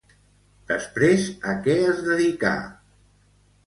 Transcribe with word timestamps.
Després 0.71 1.29
a 1.53 1.55
què 1.69 1.79
es 1.93 2.05
dedicà? 2.11 2.59